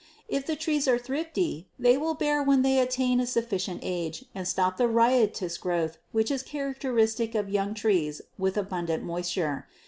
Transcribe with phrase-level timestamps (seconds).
[0.27, 4.47] If the trees are thrifty they will bear when they attain a sufficient age and
[4.47, 9.67] stop the riotous growth which is characteristic of young trees with abundant moisture.